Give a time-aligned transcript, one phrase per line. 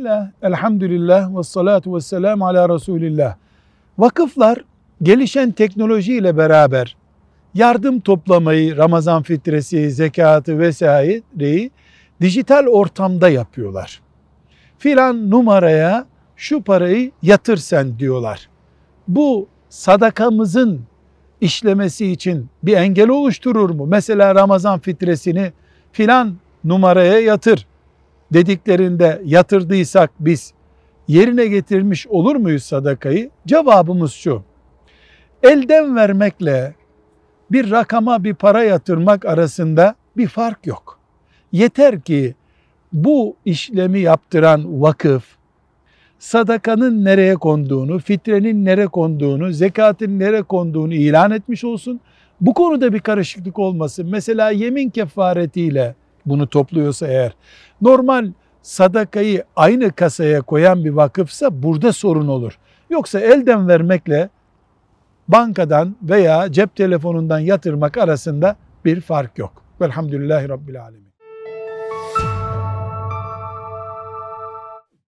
[0.00, 3.34] Bismillah, elhamdülillah ve salatu ve selamu ala Resulillah.
[3.98, 4.64] Vakıflar
[5.02, 6.96] gelişen teknolojiyle beraber
[7.54, 11.70] yardım toplamayı, Ramazan fitresi, zekatı vesaireyi
[12.20, 14.00] dijital ortamda yapıyorlar.
[14.78, 16.06] Filan numaraya
[16.36, 18.48] şu parayı yatır sen diyorlar.
[19.08, 20.80] Bu sadakamızın
[21.40, 23.86] işlemesi için bir engel oluşturur mu?
[23.86, 25.52] Mesela Ramazan fitresini
[25.92, 27.66] filan numaraya yatır
[28.32, 30.54] dediklerinde yatırdıysak biz
[31.08, 33.30] yerine getirmiş olur muyuz sadakayı?
[33.46, 34.42] Cevabımız şu.
[35.42, 36.74] Elden vermekle
[37.50, 40.98] bir rakama bir para yatırmak arasında bir fark yok.
[41.52, 42.34] Yeter ki
[42.92, 45.24] bu işlemi yaptıran vakıf
[46.18, 52.00] sadakanın nereye konduğunu, fitrenin nereye konduğunu, zekatın nereye konduğunu ilan etmiş olsun.
[52.40, 54.08] Bu konuda bir karışıklık olmasın.
[54.10, 55.94] Mesela yemin kefaretiyle
[56.26, 57.32] bunu topluyorsa eğer
[57.82, 62.58] normal sadakayı aynı kasaya koyan bir vakıfsa burada sorun olur.
[62.90, 64.28] Yoksa elden vermekle
[65.28, 69.62] bankadan veya cep telefonundan yatırmak arasında bir fark yok.
[69.80, 71.10] Velhamdülillahi Rabbil Alemin.